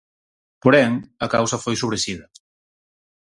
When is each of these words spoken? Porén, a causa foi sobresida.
Porén, 0.63 0.91
a 1.25 1.27
causa 1.35 1.61
foi 1.63 1.75
sobresida. 1.77 2.25